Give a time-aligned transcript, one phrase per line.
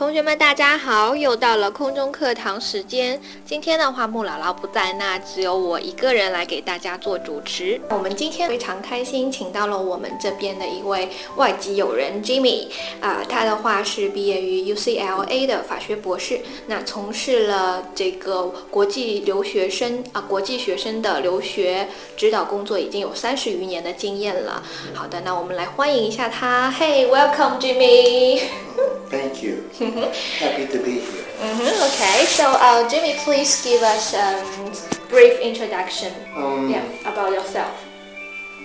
[0.00, 1.14] 同学们，大家好！
[1.14, 3.20] 又到了空中课堂时间。
[3.44, 7.78] 今天的话，木姥姥不在，那只有我一个人来给大家做主持。
[7.90, 12.68] 我们今天非常开心，请到了我们这边的一位外籍友人 Jimmy。
[13.02, 24.62] 啊，他的话是毕业于 UCLA 的法学博士，那从事了这个国际留学生啊，国际学生的留学指导工作已经有三十余年的经验了。
[24.94, 26.74] 好的，那我们来欢迎一下他。
[26.80, 28.40] Hey，welcome Jimmy。
[29.10, 29.68] Thank you.
[30.38, 31.24] Happy to be here.
[31.40, 37.32] Mm-hmm, okay, so uh, Jimmie, please give us a um, brief introduction Um, yeah, about
[37.32, 37.74] yourself.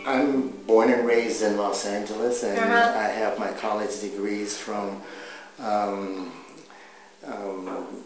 [0.05, 2.93] I'm born and raised in Los Angeles, and Uh-huh.
[2.99, 5.01] I have my college degrees from
[5.59, 6.31] um,
[7.25, 8.03] um,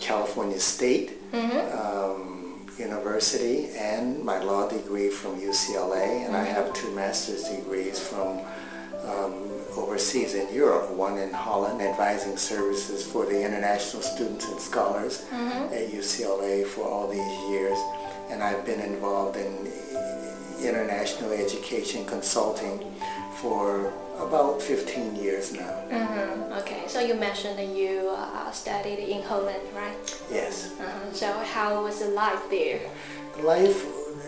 [0.00, 7.44] California State um, University and my law degree from UCLA, and I have two master's
[7.48, 8.38] degrees from
[9.08, 15.26] um, overseas in Europe, one in Holland, advising services for the international students and scholars
[15.32, 17.78] at UCLA for all these years.
[18.30, 19.70] And I've been involved in
[20.62, 22.94] international education consulting
[23.34, 25.74] for about 15 years now.
[25.90, 26.52] Mm-hmm.
[26.60, 30.22] Okay, so you mentioned that you uh, studied in Holland, right?
[30.30, 30.72] Yes.
[30.78, 31.12] Uh-huh.
[31.12, 32.80] So how was the life there?
[33.42, 33.84] Life,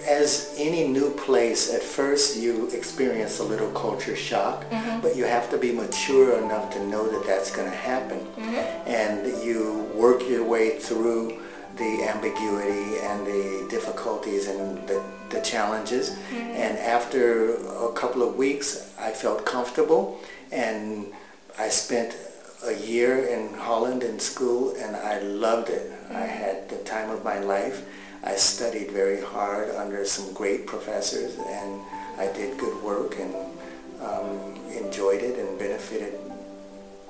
[0.06, 5.00] as any new place, at first you experience a little culture shock, mm-hmm.
[5.00, 8.19] but you have to be mature enough to know that that's going to happen.
[8.19, 8.88] Mm-hmm.
[8.88, 11.41] And you work your way through
[11.77, 16.10] the ambiguity and the difficulties and the, the challenges.
[16.10, 16.36] Mm-hmm.
[16.36, 17.55] And after
[17.88, 20.20] a couple of weeks, I felt comfortable
[20.52, 21.12] and
[21.58, 22.16] I spent
[22.64, 25.92] a year in Holland in school and I loved it.
[26.10, 27.84] I had the time of my life.
[28.25, 31.80] I studied very hard under some great professors and
[32.17, 33.34] I did good work and
[34.00, 36.15] um, enjoyed it and benefited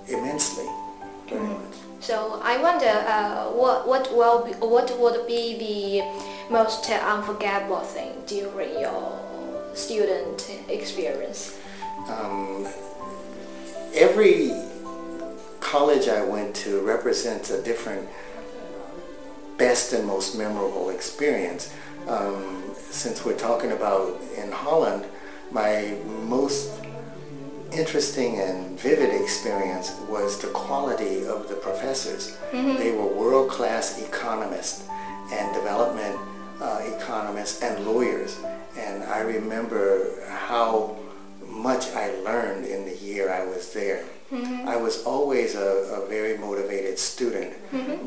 [0.09, 0.66] immensely,
[1.28, 1.75] very much.
[2.00, 8.12] So I wonder uh, what what will be, what would be the most unforgettable thing
[8.27, 9.21] during your
[9.75, 11.59] student experience?
[12.09, 12.67] Um,
[13.94, 14.50] every
[15.61, 18.09] college I went to represents a different
[19.64, 21.72] best and most memorable experience.
[22.06, 25.06] Um, since we're talking about in Holland,
[25.50, 25.97] my
[26.36, 26.69] most
[27.72, 32.36] interesting and vivid experience was the quality of the professors.
[32.52, 34.86] They were world-class economists
[35.32, 36.14] and development
[36.60, 38.32] uh, economists and lawyers.
[38.76, 39.86] And I remember
[40.28, 40.94] how
[41.48, 44.04] much I learned in the year I was there.
[44.67, 47.53] I was always a, a very motivated student,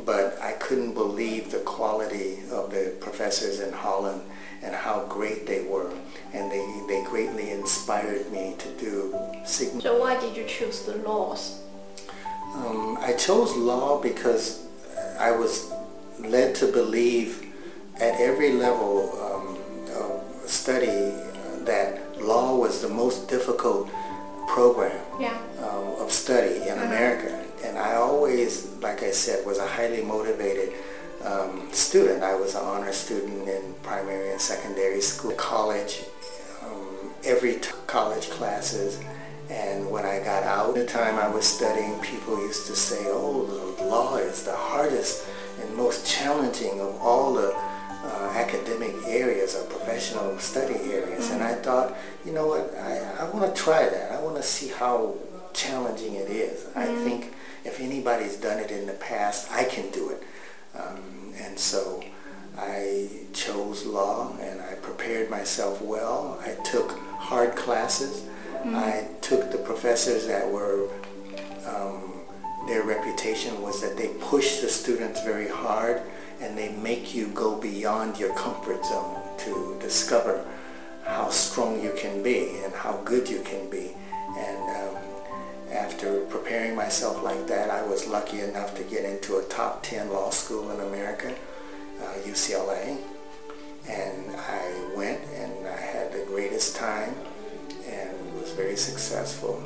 [0.06, 4.22] but I couldn't believe the quality of the professors in Holland
[4.62, 5.92] and how great they were.
[6.34, 11.62] And they, they greatly inspired me to do So why did you choose the laws?
[12.56, 14.66] um, I chose law because
[15.20, 15.72] I was
[16.20, 17.46] led to believe
[17.96, 19.58] at every level um,
[19.96, 21.12] of study
[21.66, 23.90] that law was the most difficult
[24.62, 25.38] program Yeah.
[25.66, 27.32] um, of study in America.
[27.64, 28.50] And I always,
[28.88, 30.70] like I said, was a highly motivated
[31.24, 32.24] um, student.
[32.24, 35.94] I was an honor student in primary and secondary school, college,
[36.66, 39.00] um, every t- college classes.
[39.64, 43.46] And when I got out, the time I was studying, people used to say, oh,
[43.78, 45.14] the law is the hardest
[45.62, 47.50] and most challenging of all the
[48.38, 51.32] academic areas or professional study areas.
[51.32, 54.12] And I thought, you know what, I, I want to try that.
[54.12, 55.16] I want to see how
[55.54, 56.68] challenging it is.
[56.76, 57.34] I think
[57.66, 60.24] if anybody's done it in the past, I can do it.
[60.76, 62.04] Um, and so
[62.58, 66.40] I chose law and I prepared myself well.
[66.46, 66.92] I took
[67.30, 68.26] hard classes.
[68.66, 70.90] I took the professors that were
[71.66, 72.18] um,
[72.68, 76.02] their reputation was that they pushed the students very hard
[76.42, 80.46] and they make you go beyond your comfort zone to discover
[81.04, 83.92] how strong you can be and how good you can be.
[84.38, 84.96] And um,
[85.72, 90.12] after preparing myself like that, I was lucky enough to get into a top 10
[90.12, 91.34] law school in America,
[92.02, 92.98] uh, UCLA.
[93.90, 97.16] And I went and I had the greatest time
[97.88, 99.64] and was very successful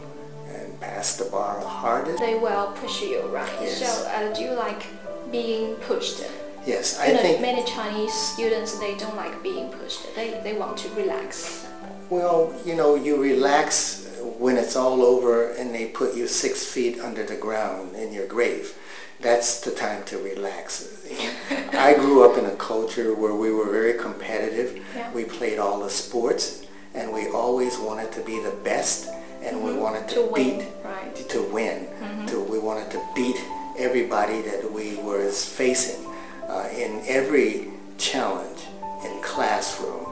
[0.53, 2.19] and passed the bar hardest.
[2.19, 3.51] They will push you, right?
[3.62, 3.79] Yes.
[3.79, 4.85] So uh, do you like
[5.31, 6.21] being pushed?
[6.65, 10.15] Yes, I You know, think, many Chinese students they don't like being pushed.
[10.15, 11.67] They they want to relax.
[12.09, 16.99] well, you know, you relax when it's all over and they put you six feet
[16.99, 18.75] under the ground in your grave.
[19.19, 21.05] That's the time to relax.
[21.73, 24.83] I grew up in a culture where we were very competitive.
[24.95, 25.11] Yeah.
[25.13, 29.09] We played all the sports and we always wanted to be the best
[29.41, 29.79] and we mm-hmm.
[29.79, 31.15] wanted to, To win, beat right.
[31.29, 31.85] to win.
[31.85, 32.25] Mm-hmm.
[32.27, 33.37] To, we wanted to beat
[33.77, 36.10] everybody that we were facing
[36.51, 38.59] uh, in every challenge
[39.06, 40.06] in classroom,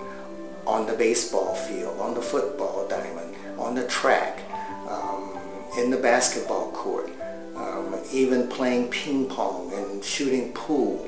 [0.65, 4.39] on the baseball field, on the football diamond, on the track,
[4.87, 5.37] um,
[5.77, 7.09] in the basketball court,
[7.55, 11.05] um, even playing ping pong and shooting pool,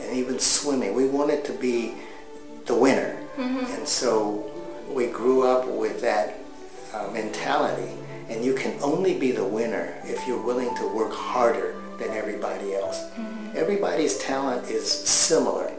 [0.00, 0.94] and even swimming.
[0.94, 1.94] We wanted to be
[2.66, 3.16] the winner.
[3.36, 3.72] Mm-hmm.
[3.72, 4.50] And so
[4.90, 6.38] we grew up with that
[6.92, 7.92] uh, mentality.
[8.28, 12.74] And you can only be the winner if you're willing to work harder than everybody
[12.74, 12.98] else.
[13.02, 13.56] Mm-hmm.
[13.56, 15.72] Everybody's talent is similar.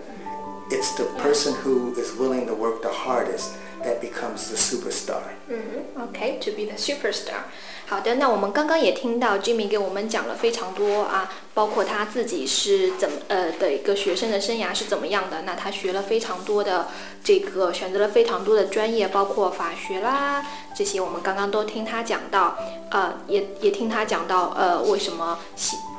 [0.71, 5.27] It's the person who is willing to work the hardest that becomes the superstar.
[5.49, 6.01] Mm-hmm.
[6.01, 7.43] Okay, to be the superstar.
[7.87, 15.43] 好的，那我们刚刚也听到 Jimmy 给我们讲了非常多啊，包括他自己是怎么呃的一个学生的生涯是怎么样的。
[15.43, 16.87] 那他学了非常多的
[17.23, 20.43] 这个，选择了非常多的专业，包括法学啦
[20.75, 22.57] 这些，我们刚刚都听他讲到，
[22.89, 25.37] 呃，也也听他讲到，呃，为什么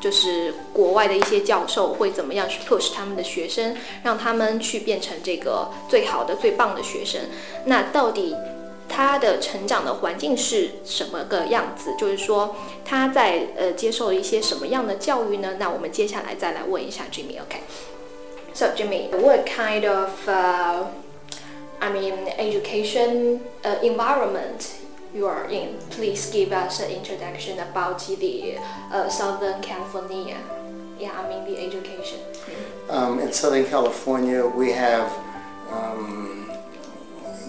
[0.01, 7.21] 就是国外的一些教授会怎么样去 push 他们的学生，让他们去变成这个最好的、最棒的学生。
[7.65, 8.35] 那到底？
[8.89, 12.55] 他的成长的环境是什么个样子，就是说
[12.85, 15.57] 他在呃接受一些什么样的教育呢？
[15.59, 20.85] 那我们接下来再来问一下 OK？so Jimmie, what kind of uh,
[21.81, 24.69] I mean education uh, environment
[25.13, 25.79] you are in?
[25.91, 28.59] Please give us an introduction about the
[28.93, 30.37] uh, Southern California.
[30.99, 32.21] Yeah, I mean the education.
[32.89, 35.11] Um, in Southern California, we have.
[35.71, 36.46] Um,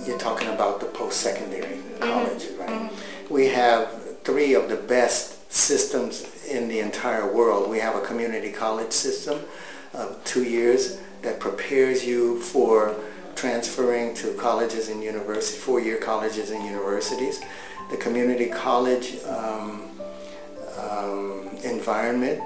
[0.08, 2.04] you're talking about the post-secondary mm-hmm.
[2.04, 2.70] colleges, right?
[2.70, 3.34] Mm-hmm.
[3.34, 7.70] We have three of the best systems in the entire world.
[7.70, 9.42] We have a community college system
[9.94, 12.96] of two years that prepares you for
[13.36, 17.42] transferring to colleges and universities, four-year colleges and universities.
[17.92, 19.90] The community college um,
[20.78, 22.42] um, environment,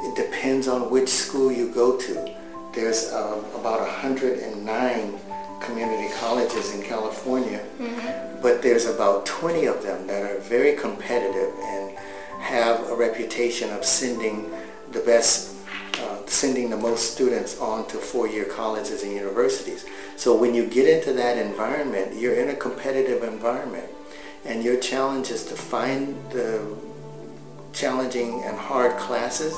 [0.00, 2.34] it depends on which school you go to.
[2.74, 5.20] There's uh, about 109
[5.62, 8.42] community colleges in California, mm-hmm.
[8.42, 11.96] but there's about 20 of them that are very competitive and
[12.40, 14.50] have a reputation of sending
[14.90, 15.56] the best,
[16.00, 19.86] uh, sending the most students on to four-year colleges and universities.
[20.16, 23.88] So when you get into that environment, you're in a competitive environment,
[24.44, 26.76] and your challenge is to find the
[27.72, 29.54] challenging and hard classes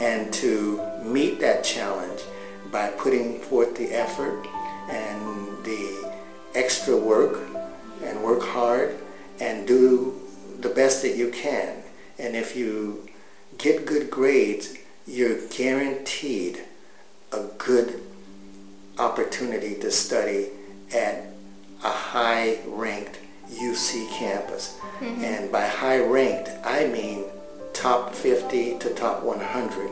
[0.00, 2.22] and to meet that challenge
[2.70, 4.46] by putting forth the effort
[4.90, 6.12] and the
[6.54, 7.40] extra work
[8.04, 8.96] and work hard
[9.40, 10.20] and do
[10.60, 11.82] the best that you can.
[12.18, 13.08] And if you
[13.58, 14.76] get good grades,
[15.06, 16.64] you're guaranteed
[17.32, 18.00] a good
[18.98, 20.48] opportunity to study
[20.94, 21.26] at
[21.82, 23.18] a high ranked
[23.50, 24.78] UC campus.
[25.00, 25.24] Mm-hmm.
[25.24, 27.24] And by high ranked, I mean
[27.72, 29.90] top 50 to top 100.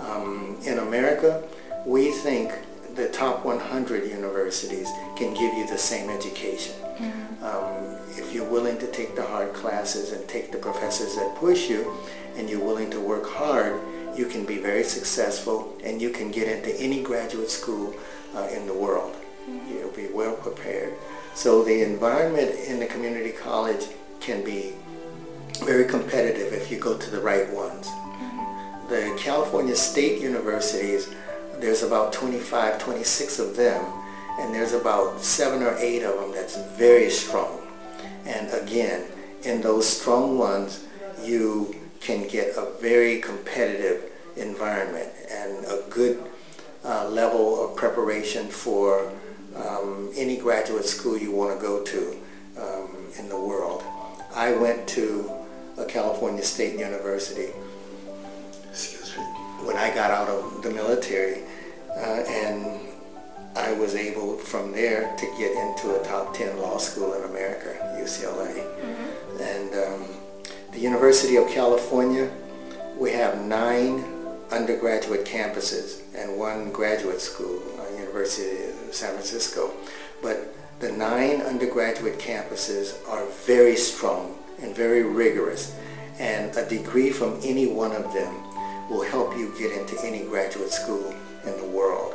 [0.00, 1.42] Um, in America,
[1.84, 2.52] we think
[2.98, 6.74] the top 100 universities can give you the same education.
[6.96, 7.44] Mm-hmm.
[7.44, 11.70] Um, if you're willing to take the hard classes and take the professors that push
[11.70, 11.94] you,
[12.36, 13.80] and you're willing to work hard,
[14.16, 17.94] you can be very successful and you can get into any graduate school
[18.34, 19.14] uh, in the world.
[19.48, 19.72] Mm-hmm.
[19.72, 20.94] You'll be well prepared.
[21.34, 23.86] So the environment in the community college
[24.18, 24.74] can be
[25.64, 27.86] very competitive if you go to the right ones.
[27.86, 28.88] Mm-hmm.
[28.88, 31.14] The California State Universities
[31.60, 33.84] there's about 25, 26 of them,
[34.38, 37.60] and there's about seven or eight of them that's very strong.
[38.24, 39.04] And again,
[39.42, 40.86] in those strong ones,
[41.22, 46.22] you can get a very competitive environment and a good
[46.84, 49.12] uh, level of preparation for
[49.56, 52.16] um, any graduate school you want to go to
[52.60, 53.82] um, in the world.
[54.34, 55.30] I went to
[55.76, 57.48] a California State University
[59.64, 61.42] when I got out of the military,
[61.96, 62.80] uh, and
[63.56, 67.74] I was able from there to get into a top 10 law school in America,
[68.00, 68.54] UCLA.
[68.54, 69.42] Mm-hmm.
[69.42, 70.08] And um,
[70.72, 72.30] the University of California,
[72.96, 74.04] we have nine
[74.50, 79.72] undergraduate campuses and one graduate school, uh, University of San Francisco.
[80.22, 85.76] But the nine undergraduate campuses are very strong and very rigorous,
[86.18, 88.34] and a degree from any one of them
[88.88, 91.14] will help you get into any graduate school
[91.44, 92.14] in the world.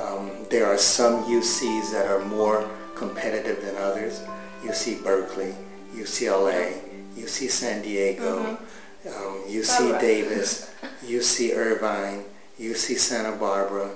[0.00, 4.22] Um, there are some UCs that are more competitive than others.
[4.62, 5.54] UC Berkeley,
[5.94, 6.80] UCLA,
[7.16, 9.08] UC San Diego, mm-hmm.
[9.08, 10.00] um, UC right.
[10.00, 10.72] Davis,
[11.04, 12.24] UC Irvine,
[12.58, 13.90] UC Santa Barbara.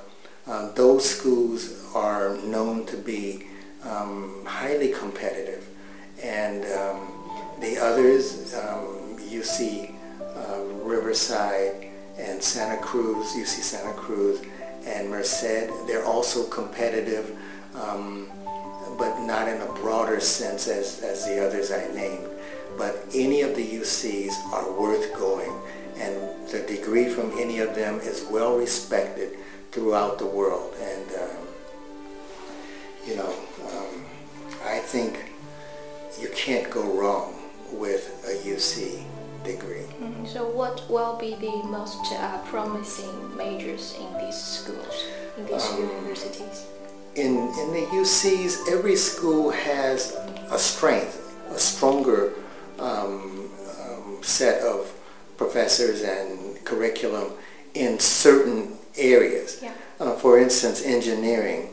[0.47, 3.47] Um, those schools are known to be
[3.85, 5.69] um, highly competitive.
[6.23, 9.97] And um, the others, UC um,
[10.37, 14.43] uh, Riverside, and Santa Cruz, UC Santa Cruz,
[14.87, 15.71] and Merced.
[15.87, 17.37] They're also competitive,
[17.75, 18.29] um,
[18.99, 22.27] but not in a broader sense as, as the others I named.
[22.77, 25.53] But any of the UCs are worth going,
[25.97, 26.17] and
[26.49, 29.37] the degree from any of them is well respected
[29.71, 30.75] throughout the world.
[30.81, 31.47] And, um,
[33.07, 33.35] you know,
[33.69, 34.05] um,
[34.65, 35.33] I think
[36.21, 37.35] you can't go wrong
[37.73, 39.05] with a UC
[39.45, 39.87] degree.
[40.01, 40.27] Mm-hmm.
[40.27, 45.07] So what will be the most uh, promising majors in these schools,
[45.37, 46.67] in these um, universities?
[47.15, 50.17] In, in the UCs, every school has
[50.51, 52.33] a strength, a stronger
[52.79, 54.91] um, um, set of
[55.37, 57.33] professors and curriculum
[57.75, 59.61] in certain areas.
[59.63, 59.73] Yeah.
[60.01, 61.69] Uh, for instance, engineering.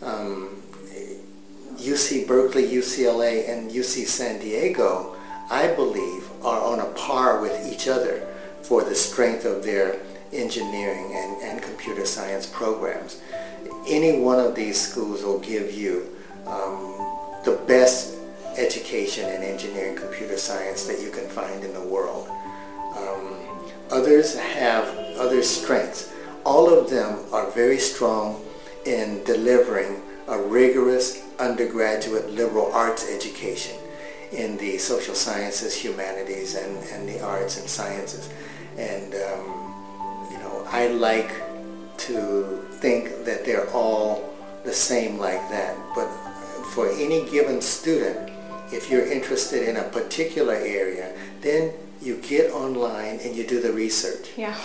[0.00, 5.16] UC um, Berkeley, UCLA, and UC San Diego,
[5.50, 8.26] I believe, are on a par with each other
[8.62, 9.98] for the strength of their
[10.32, 13.20] engineering and, and computer science programs.
[13.88, 16.94] Any one of these schools will give you um,
[17.44, 18.16] the best
[18.56, 22.28] education in engineering computer science that you can find in the world.
[22.96, 23.36] Um,
[23.90, 24.86] others have
[25.18, 26.12] other strengths.
[26.44, 28.42] All of them are very strong
[28.86, 33.76] in delivering a rigorous undergraduate liberal arts education
[34.34, 38.28] in the social sciences, humanities, and, and the arts and sciences.
[38.76, 41.32] And, um, you know, I like
[41.98, 45.76] to think that they're all the same like that.
[45.94, 46.08] But
[46.74, 48.30] for any given student,
[48.72, 51.72] if you're interested in a particular area, then
[52.02, 54.30] you get online and you do the research.
[54.36, 54.58] Yeah.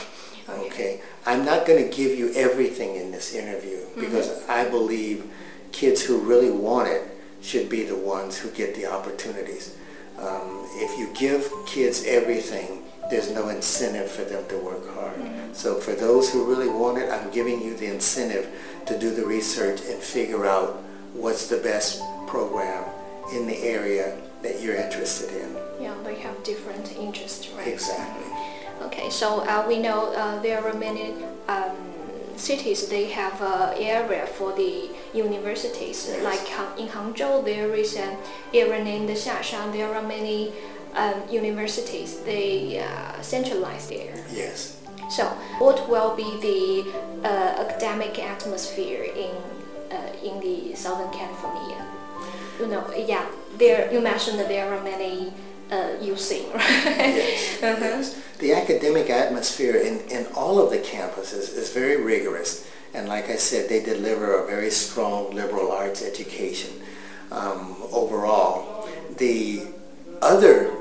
[0.50, 1.02] Okay.
[1.26, 4.02] I'm not going to give you everything in this interview mm-hmm.
[4.02, 4.52] because mm-hmm.
[4.52, 5.30] I believe
[5.72, 7.04] kids who really want it
[7.42, 9.76] should be the ones who get the opportunities.
[10.18, 15.16] Um, if you give kids everything, there's no incentive for them to work hard.
[15.16, 15.54] Mm-hmm.
[15.54, 18.50] So for those who really want it, I'm giving you the incentive
[18.86, 22.84] to do the research and figure out what's the best program
[23.34, 25.56] in the area that you're interested in.
[25.82, 27.68] Yeah, they have different interests, right?
[27.68, 28.26] Exactly.
[28.84, 31.14] Okay, so uh, we know uh, there are many
[31.48, 31.76] um,
[32.40, 36.08] cities they have an area for the universities.
[36.08, 36.24] Yes.
[36.24, 38.18] Like in Hangzhou, there is an
[38.54, 39.72] area named the Xiasha.
[39.72, 40.54] There are many
[40.96, 42.20] um, universities.
[42.22, 44.16] They uh, centralize there.
[44.32, 44.78] Yes.
[45.10, 45.26] So,
[45.58, 49.36] what will be the uh, academic atmosphere in
[49.92, 51.86] uh, in the Southern California?
[52.60, 53.26] You know, yeah.
[53.58, 55.34] There, you mentioned that there are many
[55.72, 56.64] uh, UC, right?
[56.64, 57.64] Yes.
[57.64, 57.78] uh-huh.
[57.80, 58.22] yes.
[58.40, 62.70] The academic atmosphere in, in all of the campuses is very rigorous.
[62.94, 66.72] And like I said, they deliver a very strong liberal arts education
[67.32, 68.88] um, overall.
[69.18, 69.68] The
[70.22, 70.74] other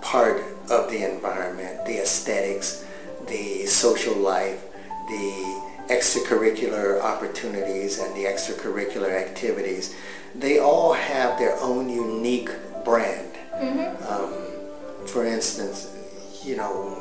[0.00, 2.84] part of the environment, the aesthetics,
[3.28, 4.64] the social life,
[5.08, 9.94] the extracurricular opportunities and the extracurricular activities,
[10.34, 12.50] they all have their own unique
[12.84, 13.35] brand.
[13.58, 14.12] Mm-hmm.
[14.12, 15.92] Um, for instance,
[16.44, 16.94] you know,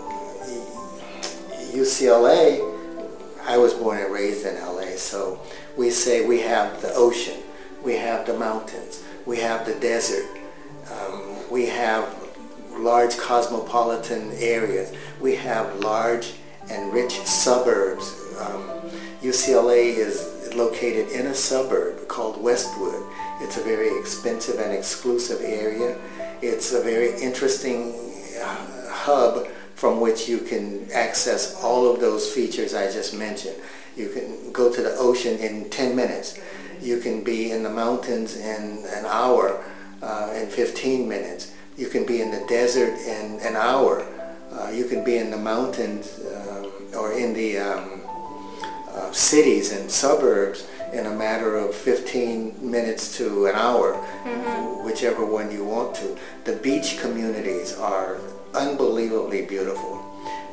[1.73, 2.61] UCLA,
[3.43, 5.39] I was born and raised in LA, so
[5.75, 7.41] we say we have the ocean,
[7.83, 10.25] we have the mountains, we have the desert,
[10.91, 12.15] um, we have
[12.71, 16.33] large cosmopolitan areas, we have large
[16.69, 18.15] and rich suburbs.
[18.39, 18.63] Um,
[19.21, 23.03] UCLA is located in a suburb called Westwood.
[23.41, 25.97] It's a very expensive and exclusive area.
[26.41, 27.93] It's a very interesting
[28.41, 33.55] uh, hub from which you can access all of those features I just mentioned.
[33.95, 36.39] You can go to the ocean in 10 minutes.
[36.81, 39.63] You can be in the mountains in an hour,
[40.01, 41.53] uh, in 15 minutes.
[41.77, 44.05] You can be in the desert in an hour.
[44.51, 48.01] Uh, you can be in the mountains um, or in the um,
[48.89, 54.85] uh, cities and suburbs in a matter of 15 minutes to an hour, mm-hmm.
[54.85, 56.17] whichever one you want to.
[56.43, 58.19] The beach communities are
[58.53, 59.97] unbelievably beautiful.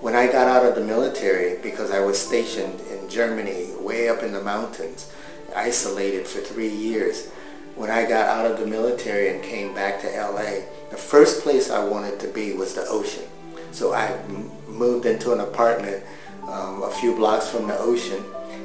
[0.00, 4.22] When I got out of the military, because I was stationed in Germany, way up
[4.22, 5.12] in the mountains,
[5.54, 7.28] isolated for three years,
[7.76, 11.70] when I got out of the military and came back to LA, the first place
[11.70, 13.24] I wanted to be was the ocean.
[13.70, 16.04] So I m- moved into an apartment
[16.48, 18.22] um, a few blocks from the ocean,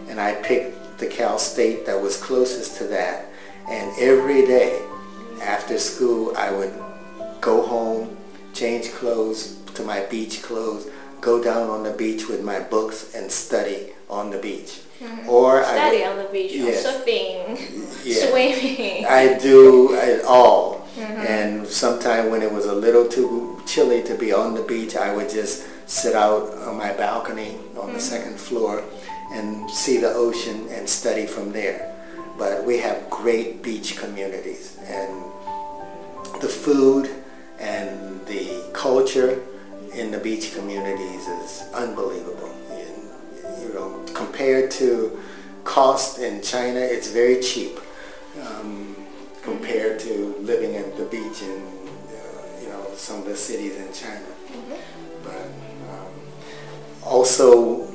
[0.10, 3.26] and I picked the Cal State that was closest to that.
[3.70, 4.82] And every day
[5.42, 6.74] after school, I would
[7.42, 8.18] go home,
[8.54, 10.90] change clothes to my beach clothes,
[11.22, 14.82] go down on the beach with my books and study on the beach.
[15.00, 15.30] Mm-hmm.
[15.30, 16.84] Or study I, on the beach, yes.
[16.84, 18.30] surfing, yeah.
[18.30, 19.06] swimming.
[19.06, 20.88] I do it all.
[20.96, 21.28] Mm-hmm.
[21.28, 25.14] And sometime when it was a little too chilly to be on the beach, I
[25.14, 28.84] would just sit out on my balcony on the second floor
[29.32, 31.94] and see the ocean and study from there.
[32.38, 35.24] But we have great beach communities and
[36.42, 37.10] the food
[37.60, 39.42] and the culture
[39.94, 42.54] in the beach communities is unbelievable.
[42.70, 45.20] And, you know, compared to
[45.64, 47.80] cost in China, it's very cheap
[48.42, 48.96] um,
[49.42, 53.92] compared to living at the beach in, uh, you know, some of the cities in
[53.94, 54.28] China.
[55.24, 55.48] But
[55.90, 56.14] um,
[57.04, 57.87] also,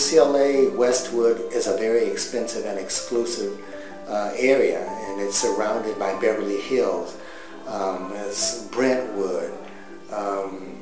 [0.00, 3.60] UCLA Westwood is a very expensive and exclusive
[4.08, 7.18] uh, area, and it's surrounded by Beverly Hills.
[7.68, 9.52] Um, it's Brentwood,
[10.10, 10.80] um,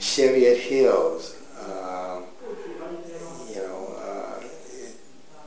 [0.00, 2.20] Cheviot Hills, uh,
[3.48, 4.44] you know, uh,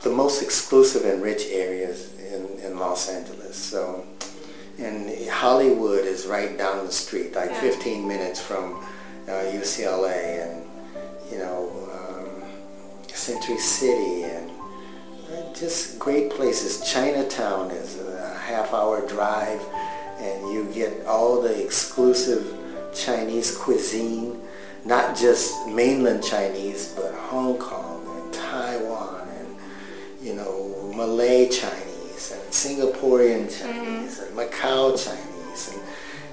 [0.01, 3.55] the most exclusive and rich areas in, in Los Angeles.
[3.55, 4.03] So,
[4.79, 8.83] and Hollywood is right down the street, like 15 minutes from
[9.27, 10.65] uh, UCLA, and
[11.31, 11.74] you know,
[13.25, 16.87] Century City, and uh, just great places.
[16.87, 19.59] Chinatown is a half-hour drive,
[20.19, 22.55] and you get all the exclusive
[22.93, 24.39] Chinese cuisine,
[24.85, 29.55] not just mainland Chinese, but Hong Kong and Taiwan, and
[30.21, 35.81] you know, Malay Chinese and Singaporean Chinese and Macau Chinese, and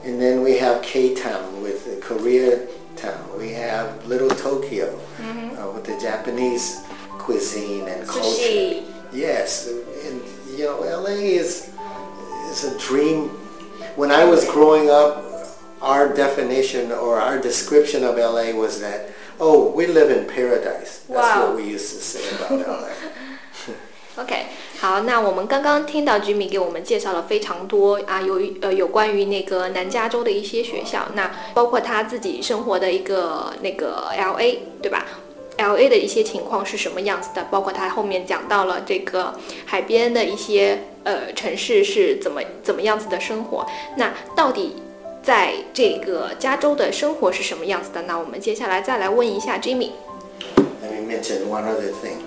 [0.05, 2.67] and then we have K-Town with the Korea
[3.03, 3.39] Town.
[3.39, 4.87] We have Little Tokyo
[5.21, 6.85] uh, with the Japanese
[7.19, 8.29] cuisine and culture.
[8.31, 8.85] Sushi.
[9.13, 9.67] Yes,
[10.07, 10.23] and
[10.57, 11.71] you know, LA is
[12.51, 13.29] is a dream.
[13.97, 15.25] When I was growing up,
[15.81, 21.01] our definition or our description of LA was that, oh, we live in paradise.
[21.01, 21.49] That's Wow.
[21.49, 22.91] what we used to say about LA.
[24.23, 24.47] OK，
[24.83, 35.07] 好，那我们刚刚听到 Jimmy 给我们介绍了非常多啊，有呃有关于那个南加州的一些学校，那包括他自己生活的一个那个 L A，对吧
[35.59, 37.45] ？L A 的一些情况是什么样子的？
[37.45, 39.33] 包括他后面讲到了这个
[39.65, 43.65] 海边的一些呃城市是怎么怎么样子的生活。
[43.97, 44.75] 那到底
[45.23, 48.03] 在这个加州的生活是什么样子的？
[48.03, 49.91] 那我们接下来再来问一下 Jimmy。
[50.83, 52.19] Let me mention one other thing.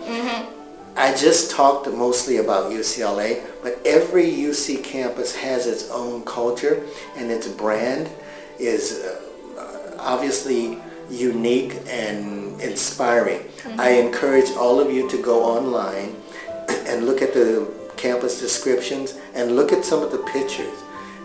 [0.98, 6.86] I just talked mostly about UCLA, but every UC campus has its own culture
[7.18, 8.10] and its brand
[8.60, 10.80] is uh, obviously
[11.10, 13.42] unique and inspiring.
[13.78, 16.16] I encourage all of you to go online
[16.70, 20.74] and look at the campus descriptions and look at some of the pictures.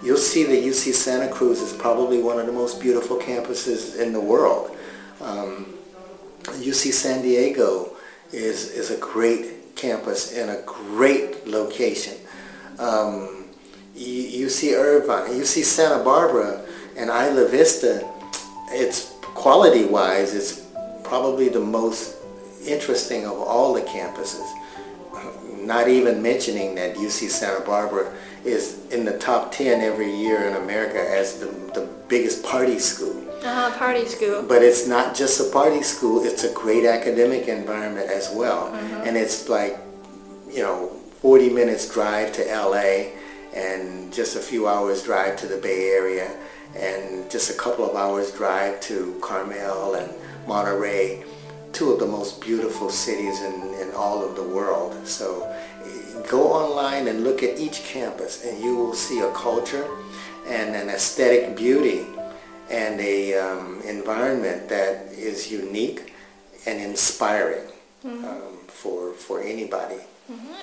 [0.02, 4.12] You'll see that UC Santa Cruz is probably one of the most beautiful campuses in
[4.12, 4.76] the world.
[5.20, 5.74] Um,
[6.42, 7.92] UC San Diego
[8.32, 12.14] is, is a great campus in a great location.
[12.78, 13.46] Um,
[13.96, 16.62] U- UC Irvine, see Santa Barbara,
[16.96, 18.08] and Isla Vista,
[18.70, 20.66] it's quality-wise, it's
[21.02, 22.16] probably the most
[22.66, 24.46] interesting of all the campuses.
[25.62, 28.12] Not even mentioning that UC Santa Barbara
[28.44, 33.29] is in the top 10 every year in America as the, the biggest party school.
[33.42, 34.42] Uh-huh, 啊、p a r t y school。
[34.46, 38.68] But it's not just a party school, it's a great academic environment as well.
[38.68, 39.02] Uh-huh.
[39.04, 39.78] And it's like,
[40.50, 40.90] you know,
[41.22, 43.12] 40 minutes drive to LA
[43.54, 46.30] and just a few hours drive to the Bay Area
[46.76, 50.12] and just a couple of hours drive to Carmel and
[50.46, 51.24] Monterey,
[51.72, 54.94] two of the most beautiful cities in, in all of the world.
[55.06, 55.48] So
[56.28, 59.88] go online and look at each campus and you will see a culture
[60.46, 62.06] and an aesthetic beauty
[62.70, 66.12] and a um, environment that is unique
[66.66, 67.66] and inspiring
[68.04, 70.00] um, for, for anybody.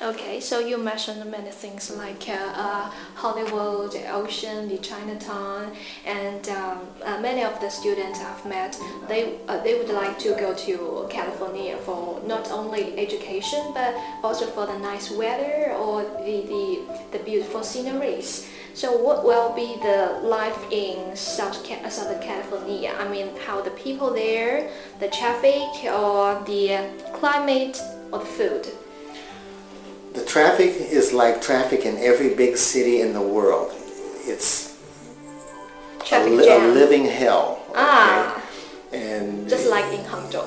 [0.01, 5.73] Okay, so you mentioned many things like uh, uh, Hollywood, the ocean, the Chinatown,
[6.05, 10.35] and um, uh, many of the students I've met, they uh, they would like to
[10.35, 13.93] go to California for not only education but
[14.23, 18.47] also for the nice weather or the the, the beautiful sceneries.
[18.77, 22.93] So what will be the life in South Ca- uh, Southern California?
[22.99, 27.81] I mean, how the people there, the traffic, or the climate,
[28.13, 28.67] or the food?
[30.13, 33.73] The traffic is like traffic in every big city in the world.
[34.27, 34.77] It's
[36.11, 37.65] a, li- a living hell.
[37.71, 37.81] okay?
[37.81, 38.43] Ah.
[38.93, 40.45] And Just like in Hangzhou.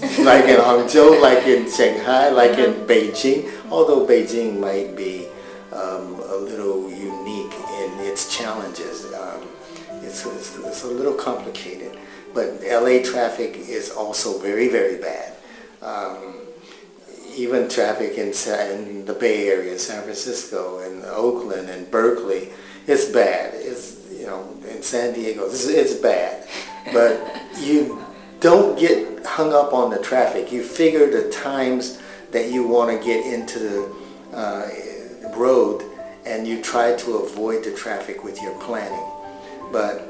[0.24, 5.28] like in Hangzhou, like in Shanghai, like in Beijing, although Beijing might be
[5.72, 9.12] um, a little unique in its challenges.
[9.12, 9.46] Um,
[10.02, 11.98] it's, it's, it's a little complicated.
[12.34, 15.34] But LA traffic is also very, very bad.
[15.82, 16.34] Um,
[17.34, 18.32] even traffic in,
[18.72, 22.50] in the Bay Area, San Francisco, and Oakland, and Berkeley,
[22.86, 23.54] it's bad.
[23.54, 26.46] It's you know in San Diego, it's, it's bad.
[26.92, 27.20] But
[27.60, 28.04] you
[28.40, 30.50] don't get hung up on the traffic.
[30.50, 32.00] You figure the times
[32.32, 34.68] that you want to get into the uh,
[35.38, 35.84] road
[36.26, 39.06] and you try to avoid the traffic with your planning.
[39.72, 40.06] But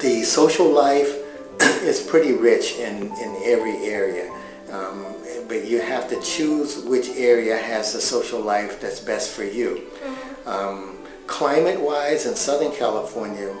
[0.00, 1.10] the social life
[1.82, 4.32] is pretty rich in, in every area.
[4.70, 5.06] Um,
[5.48, 9.88] but you have to choose which area has the social life that's best for you.
[10.04, 10.48] Mm-hmm.
[10.48, 13.54] Um, climate-wise in Southern California,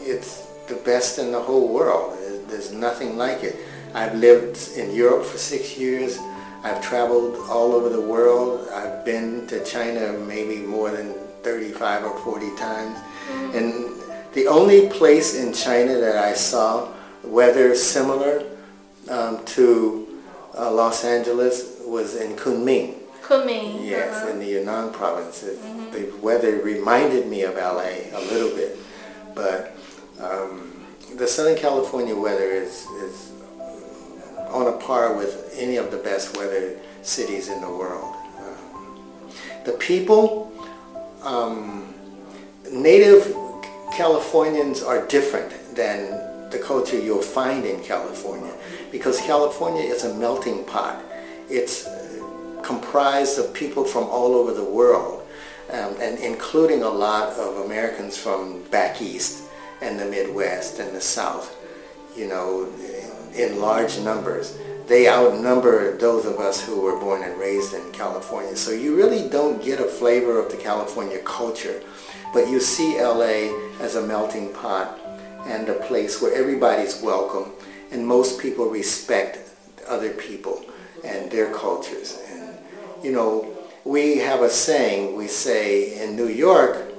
[0.00, 2.16] it's the best in the whole world.
[2.48, 3.56] There's nothing like it.
[3.94, 6.18] I've lived in Europe for six years.
[6.66, 8.68] I've traveled all over the world.
[8.70, 12.98] I've been to China maybe more than 35 or 40 times.
[12.98, 13.56] Mm-hmm.
[13.56, 18.44] And the only place in China that I saw weather similar
[19.08, 20.20] um, to
[20.58, 22.94] uh, Los Angeles was in Kunming.
[23.22, 23.86] Kunming.
[23.86, 24.30] Yes, uh-huh.
[24.30, 25.44] in the Yunnan province.
[25.44, 25.92] Mm-hmm.
[25.92, 28.76] The weather reminded me of LA a little bit,
[29.36, 29.76] but
[30.20, 33.32] um, the Southern California weather is, is
[34.48, 38.14] on a par with any of the best weather cities in the world.
[38.38, 39.02] Um,
[39.64, 40.52] the people,
[41.22, 41.94] um,
[42.70, 43.34] native
[43.92, 48.52] Californians are different than the culture you'll find in California
[48.92, 51.02] because California is a melting pot.
[51.48, 55.26] It's uh, comprised of people from all over the world
[55.70, 59.44] um, and including a lot of Americans from back east
[59.80, 61.56] and the Midwest and the South,
[62.16, 62.70] you know,
[63.36, 64.58] in large numbers.
[64.86, 68.56] They outnumber those of us who were born and raised in California.
[68.56, 71.82] So you really don't get a flavor of the California culture
[72.36, 73.48] but you see LA
[73.80, 75.00] as a melting pot
[75.46, 77.50] and a place where everybody's welcome
[77.90, 79.38] and most people respect
[79.88, 80.62] other people
[81.02, 82.20] and their cultures.
[82.28, 82.58] And,
[83.02, 86.92] you know, we have a saying, we say in New York,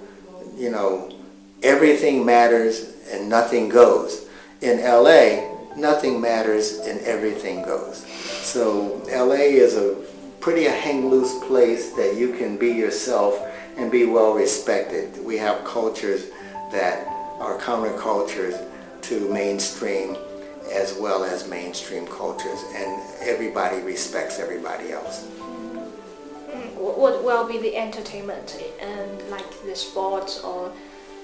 [0.56, 1.14] you know,
[1.62, 4.28] everything matters and nothing goes.
[4.62, 8.06] In LA, nothing matters and everything goes.
[8.08, 9.96] So LA is a
[10.40, 13.40] pretty a hang loose place that you can be yourself
[13.78, 15.24] and be well respected.
[15.24, 16.30] We have cultures
[16.72, 17.08] that
[17.40, 18.66] are countercultures
[19.04, 20.18] to mainstream
[20.74, 25.26] as well as mainstream cultures and everybody respects everybody else.
[26.76, 30.72] What will be the entertainment and like the sports or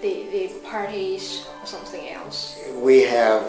[0.01, 2.59] the, the parties or something else?
[2.75, 3.43] We have,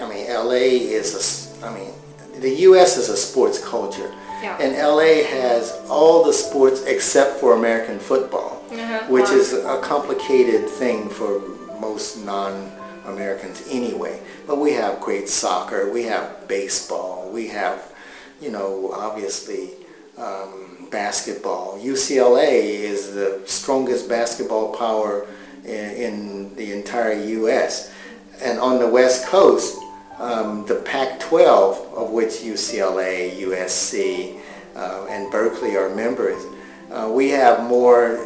[0.00, 1.92] I mean, LA is a, I mean,
[2.40, 2.96] the U.S.
[2.96, 4.14] is a sports culture.
[4.42, 4.56] Yeah.
[4.60, 9.12] And LA has all the sports except for American football, mm-hmm.
[9.12, 11.40] which is a complicated thing for
[11.80, 14.20] most non-Americans anyway.
[14.46, 17.92] But we have great soccer, we have baseball, we have,
[18.40, 19.70] you know, obviously
[20.16, 21.78] um, basketball.
[21.78, 25.26] UCLA is the strongest basketball power
[25.64, 27.92] in, in the entire U.S.
[28.40, 29.77] And on the West Coast,
[30.18, 34.40] um, the Pac-12, of which UCLA, USC,
[34.74, 36.42] uh, and Berkeley are members,
[36.90, 38.18] uh, we have more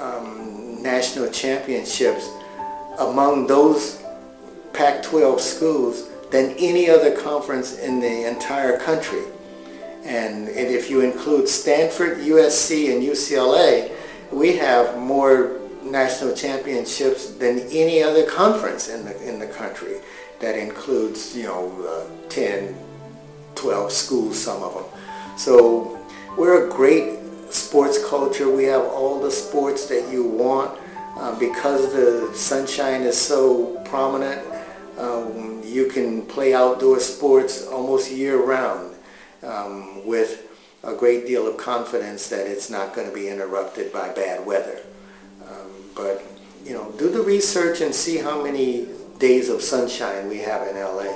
[0.00, 2.28] um, national championships
[2.98, 4.02] among those
[4.72, 9.22] Pac-12 schools than any other conference in the entire country.
[10.04, 13.92] And, and if you include Stanford, USC, and UCLA,
[14.32, 19.96] we have more national championships than any other conference in the, in the country
[20.40, 22.74] that includes, you know, uh, 10,
[23.54, 24.84] 12 schools, some of them.
[25.36, 25.98] So
[26.36, 27.18] we're a great
[27.50, 28.50] sports culture.
[28.50, 30.78] We have all the sports that you want.
[31.16, 34.40] Uh, because the sunshine is so prominent,
[34.96, 38.94] um, you can play outdoor sports almost year round
[39.42, 40.48] um, with
[40.84, 44.80] a great deal of confidence that it's not going to be interrupted by bad weather.
[45.46, 46.24] Um, but,
[46.64, 48.88] you know, do the research and see how many
[49.20, 51.12] days of sunshine we have in LA.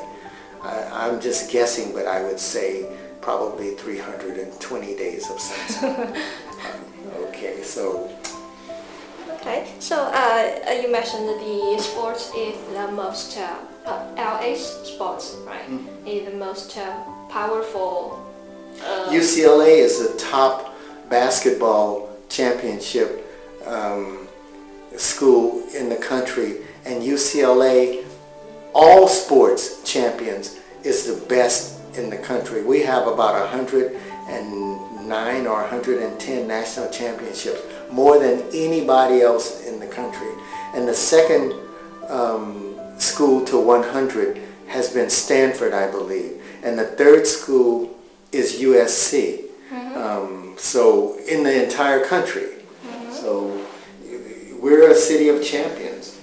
[0.62, 2.86] I, am just guessing, but I would say
[3.20, 6.14] probably 320 days of sunshine.
[6.66, 8.10] um, okay, so.
[9.40, 15.68] Okay, so uh, you mentioned the sports is the most uh, uh, LA sports, right?
[15.68, 16.08] Mm -hmm.
[16.08, 16.82] Is the most uh,
[17.28, 18.18] powerful.
[19.10, 20.54] UCLA uh, is the top
[21.08, 23.10] basketball championship
[23.66, 24.28] um,
[24.96, 28.04] school in the country and UCLA
[28.74, 32.62] all sports champions is the best in the country.
[32.62, 40.28] We have about 109 or 110 national championships, more than anybody else in the country.
[40.74, 41.54] And the second
[42.08, 46.42] um, school to 100 has been Stanford, I believe.
[46.64, 47.96] And the third school
[48.32, 49.44] is USC.
[49.72, 49.96] Mm-hmm.
[49.96, 52.48] Um, so in the entire country.
[52.86, 53.12] Mm-hmm.
[53.12, 53.64] So
[54.60, 56.13] we're a city of champions.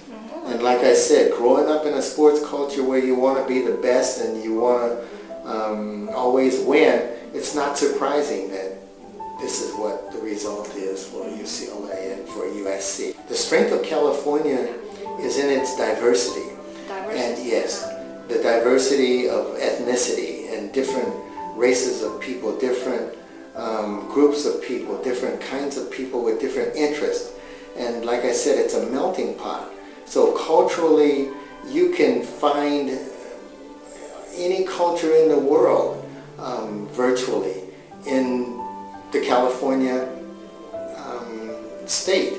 [0.44, 3.64] And like I said, growing up in a sports culture where you want to be
[3.64, 8.78] the best and you want to um, always win, it's not surprising that
[9.40, 13.26] this is what the result is for UCLA and for USC.
[13.28, 14.74] The strength of California
[15.20, 16.54] is in its diversity.
[16.86, 17.18] Diversity.
[17.18, 17.88] And yes,
[18.28, 21.12] the diversity of ethnicity and different
[21.56, 23.16] races of people, different
[23.56, 27.32] um, groups of people, different kinds of people with different interests.
[27.76, 29.70] And like I said, it's a melting pot.
[30.06, 31.28] So culturally,
[31.68, 32.98] you can find
[34.34, 37.62] any culture in the world um, virtually
[38.06, 38.58] in
[39.12, 40.08] the California
[40.96, 41.50] um,
[41.86, 42.34] state.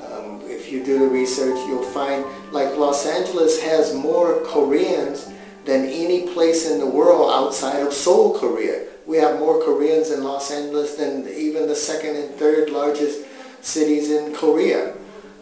[0.00, 5.30] Um, if you do the research, you'll find like Los Angeles has more Koreans
[5.64, 8.86] than any place in the world outside of Seoul, Korea.
[9.06, 13.26] We have more Koreans in Los Angeles than even the second and third largest
[13.60, 14.94] cities in Korea.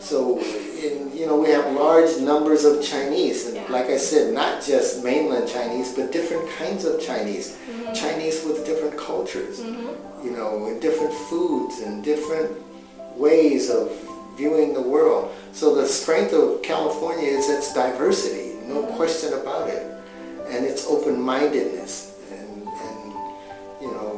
[0.03, 3.47] So, in, you know, we have large numbers of Chinese.
[3.47, 3.67] And Yeah.
[3.71, 7.55] like I said, not just mainland Chinese, but different kinds of Chinese.
[7.71, 7.93] Mm-hmm.
[7.95, 9.61] Chinese with different cultures,
[10.25, 12.51] you know, and different foods and different
[13.17, 13.93] ways of
[14.37, 15.31] viewing the world.
[15.53, 19.87] So the strength of California is its diversity, no question about it.
[20.49, 23.13] And its open-mindedness and, and
[23.81, 24.12] you know,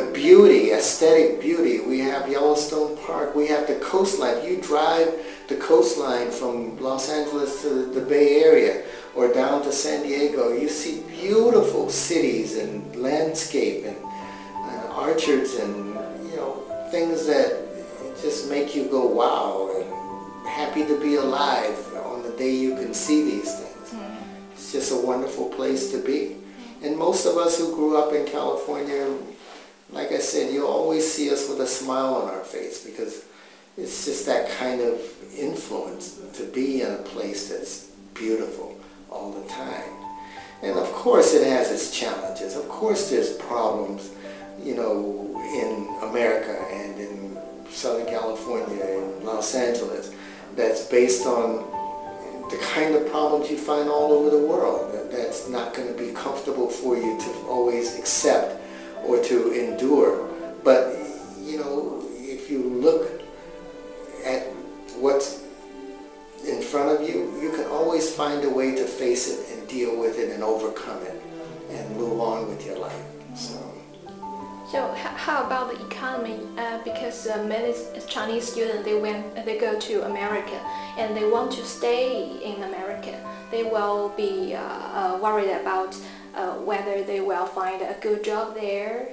[0.00, 1.80] the beauty, aesthetic beauty.
[1.80, 3.34] We have Yellowstone Park.
[3.34, 4.44] We have the coastline.
[4.44, 5.12] You drive
[5.48, 8.84] the coastline from Los Angeles to the Bay Area
[9.14, 10.52] or down to San Diego.
[10.52, 15.94] You see beautiful cities and landscape and, and orchards and
[16.30, 17.66] you know things that
[18.22, 22.94] just make you go wow and happy to be alive on the day you can
[22.94, 23.90] see these things.
[23.90, 24.52] Mm-hmm.
[24.52, 26.36] It's just a wonderful place to be.
[26.82, 29.06] And most of us who grew up in California,
[29.92, 33.24] like I said, you'll always see us with a smile on our face because
[33.76, 35.00] it's just that kind of
[35.36, 38.78] influence to be in a place that's beautiful
[39.10, 39.90] all the time.
[40.62, 42.56] And of course it has its challenges.
[42.56, 44.10] Of course there's problems,
[44.62, 47.38] you know, in America and in
[47.70, 50.12] Southern California and Los Angeles
[50.54, 51.66] that's based on
[52.50, 54.92] the kind of problems you find all over the world.
[55.10, 58.59] That's not going to be comfortable for you to always accept
[59.04, 60.28] or to endure.
[60.64, 60.96] But,
[61.40, 63.22] you know, if you look
[64.24, 64.46] at
[64.96, 65.42] what's
[66.46, 69.98] in front of you, you can always find a way to face it and deal
[69.98, 71.20] with it and overcome it
[71.70, 73.04] and move on with your life.
[73.34, 73.56] So,
[74.70, 76.38] So how about the economy?
[76.56, 77.74] Uh, because uh, many
[78.06, 80.58] Chinese students they went they go to America
[80.96, 83.14] and they want to stay in America.
[83.50, 85.96] They will be uh, uh, worried about
[86.34, 89.08] uh, whether they will find a good job there.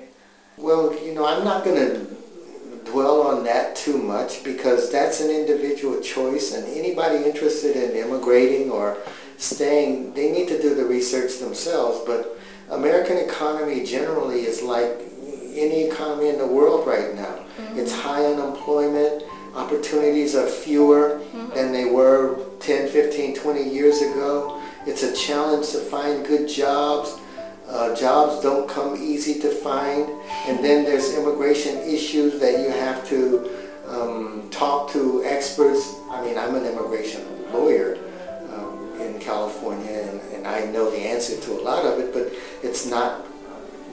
[0.58, 2.18] well, you know, I'm not going to
[2.86, 8.72] dwell on that too much because that's an individual choice and anybody interested in immigrating
[8.72, 8.98] or
[9.38, 12.00] staying, they need to do the research themselves.
[12.06, 12.40] But
[12.72, 15.02] American economy generally is like
[15.54, 17.46] any economy in the world right now.
[17.76, 19.24] It's high unemployment,
[19.56, 21.22] opportunities are fewer
[21.56, 24.57] than they were 10, 15, 20 years ago.
[24.88, 27.20] It's a challenge to find good jobs.
[27.68, 30.10] Uh, jobs don't come easy to find.
[30.48, 33.52] And then there's immigration issues that you have to
[33.86, 35.94] um, talk to experts.
[36.10, 37.22] I mean, I'm an immigration
[37.52, 37.98] lawyer
[38.54, 42.32] um, in California, and, and I know the answer to a lot of it, but
[42.64, 43.26] it's not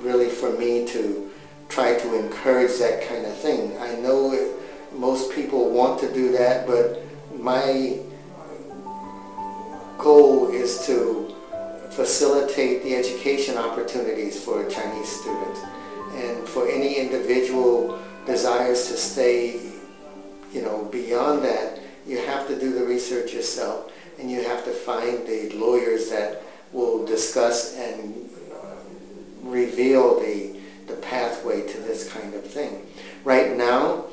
[0.00, 1.28] really for me to
[1.68, 3.76] try to encourage that kind of thing.
[3.80, 4.48] I know it,
[4.94, 7.02] most people want to do that, but
[7.37, 7.98] my
[9.98, 11.35] goal is to
[11.90, 15.61] facilitate the education opportunities for Chinese students.
[16.14, 19.61] And for any individual desires to stay,
[20.52, 24.70] you know, beyond that, you have to do the research yourself and you have to
[24.70, 28.66] find the lawyers that will discuss and uh,
[29.42, 32.87] reveal the, the pathway to this kind of thing.
[33.24, 34.04] Right now,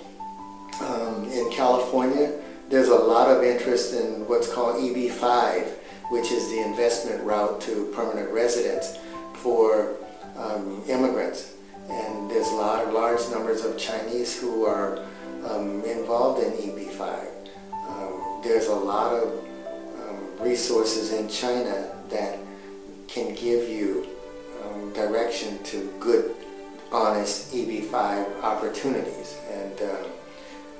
[0.82, 2.40] um, in California,
[2.72, 5.68] there's a lot of interest in what's called EB-5,
[6.10, 8.98] which is the investment route to permanent residence
[9.34, 9.98] for
[10.38, 11.54] um, immigrants.
[11.90, 15.04] And there's a large, large numbers of Chinese who are
[15.44, 17.28] um, involved in EB-5.
[17.90, 19.44] Um, there's a lot of
[20.00, 22.40] um, resources in China that
[23.10, 24.08] can give you
[24.64, 26.34] um, direction to good,
[26.94, 29.36] honest EB-5 opportunities.
[29.52, 30.08] And uh,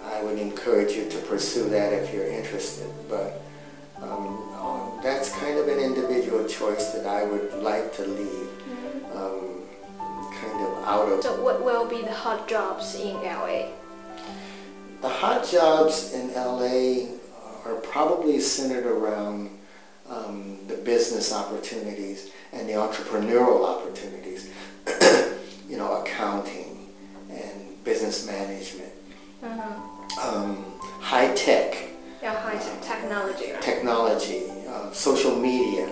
[0.04, 2.90] I would encourage you to pursue that if you're interested.
[3.10, 3.42] But
[4.02, 8.50] um, that's kind of an individual choice that I would like to leave
[9.16, 9.62] um,
[10.34, 11.24] kind of out of.
[11.24, 13.70] So what will be the hot jobs in LA?
[15.02, 17.16] The hot jobs in LA
[17.66, 19.50] are probably centered around
[20.10, 24.52] um, the business opportunities and the entrepreneurial opportunities,
[25.70, 26.90] you know, accounting
[27.30, 28.92] and business management,
[29.44, 30.64] um,
[31.00, 31.76] high tech,
[32.22, 33.52] Yeah, high tech technology.
[33.52, 33.62] Right?
[33.62, 35.90] technology, uh, social media.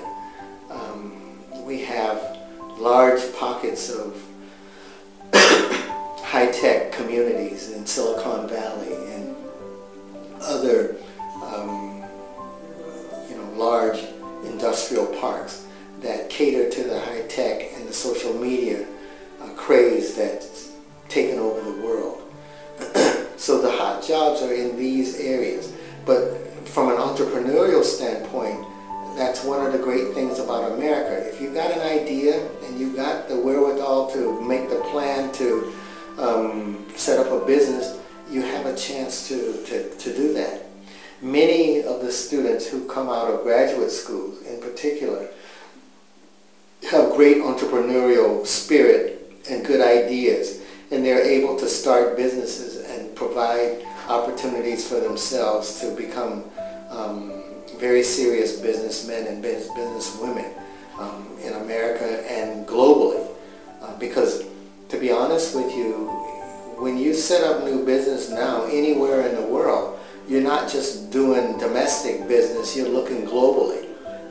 [0.70, 1.14] Um,
[1.66, 2.38] we have
[2.78, 4.22] large pockets of
[6.24, 9.36] high-tech communities in Silicon Valley and
[10.42, 10.96] other,
[11.44, 12.04] um,
[13.30, 14.00] you know, large
[14.46, 15.66] industrial parks
[16.02, 18.86] that cater to the high-tech and the social media
[19.42, 20.72] uh, craze that's
[21.10, 22.22] taken over the world.
[23.39, 25.71] So the hot jobs are in these areas.
[26.06, 28.67] But from an entrepreneurial standpoint,
[29.15, 31.25] that's one of the great things about America.
[31.25, 35.73] If you've got an idea and you've got the wherewithal to make the plan to
[36.17, 37.97] um, set up a business,
[38.30, 40.65] you have a chance to, to, to do that.
[41.21, 45.30] Many of the students who come out of graduate schools in particular
[46.91, 52.79] have great entrepreneurial spirit and good ideas and they're able to start businesses
[53.19, 56.45] provide opportunities for themselves to become
[56.89, 57.43] um,
[57.77, 60.49] very serious businessmen and business businesswomen
[60.97, 63.27] um, in America and globally.
[63.82, 64.45] Uh, because
[64.88, 66.08] to be honest with you,
[66.79, 71.58] when you set up new business now anywhere in the world, you're not just doing
[71.58, 73.86] domestic business, you're looking globally.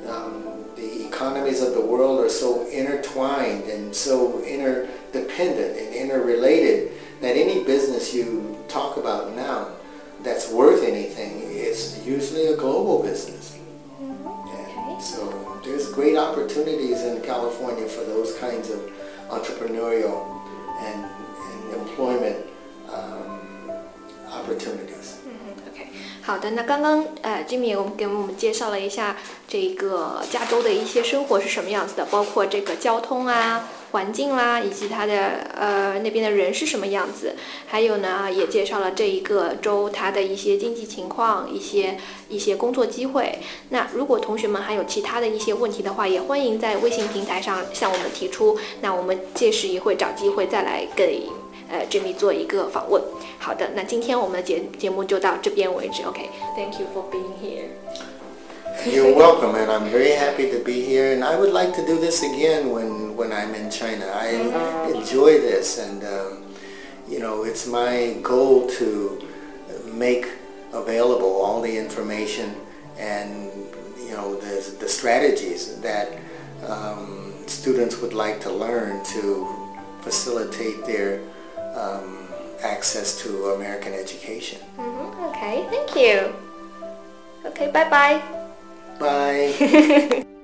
[0.09, 7.37] Um, the economies of the world are so intertwined and so interdependent and interrelated that
[7.37, 9.69] any business you talk about now
[10.23, 13.57] that's worth anything is usually a global business.
[14.01, 14.91] Mm-hmm.
[14.91, 15.33] And so
[15.65, 18.79] there's great opportunities in California for those kinds of
[19.31, 20.27] entrepreneurial
[20.81, 22.37] and, and employment
[22.93, 23.41] um,
[24.33, 25.19] opportunities.
[25.27, 25.39] Mm-hmm.
[26.23, 35.15] 好的，那刚刚呃，Jimmie 我们给我们介绍了一下这个加州的一些生活是什么样子的，包括这个交通啊，环境啦，以及它的
[35.55, 37.35] 呃那边的人是什么样子，
[37.67, 41.97] 还有呢，也介绍了这一个州它的一些经济情况、一些
[42.29, 43.39] 一些工作机会。
[43.71, 48.59] 那如果同学们还有其他的一些问题的话，也欢迎在微信平台上向我们提出。
[48.83, 51.23] 那我们届时也会找机会再来给
[51.71, 53.03] 呃 Jimmy 做一个访问。
[53.39, 56.03] 好的，那今天我们的节节目就到这边为止。
[56.03, 58.18] OK，Thank、you for being here。
[58.87, 61.13] You're welcome, and I'm very happy to be here.
[61.13, 64.07] And I would like to do this again when, when I'm in China.
[64.15, 64.29] I
[64.95, 66.45] enjoy this, and um,
[67.09, 69.27] you know, it's my goal to
[69.93, 70.29] make
[70.73, 72.55] available all the information
[72.99, 73.51] and
[73.99, 76.19] you know the, the strategies that
[76.67, 79.49] um, students would like to learn to
[80.03, 81.21] facilitate their
[81.75, 82.29] um,
[82.63, 84.61] access to American education.
[84.79, 86.33] OK，Thank you。
[87.45, 88.38] OK，拜拜。
[88.99, 90.25] Bye.